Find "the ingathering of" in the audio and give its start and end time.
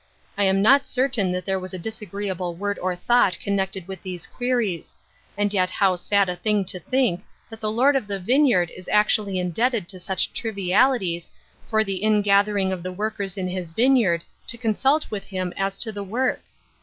11.83-12.81